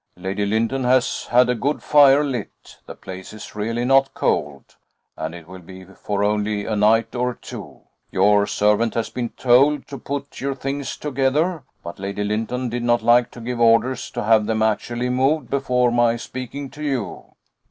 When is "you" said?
16.81-17.35